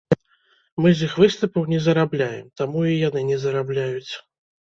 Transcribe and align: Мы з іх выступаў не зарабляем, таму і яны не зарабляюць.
Мы 0.83 0.93
з 0.99 1.05
іх 1.09 1.11
выступаў 1.23 1.67
не 1.73 1.79
зарабляем, 1.89 2.47
таму 2.61 2.79
і 2.93 2.97
яны 3.07 3.21
не 3.29 3.37
зарабляюць. 3.43 4.13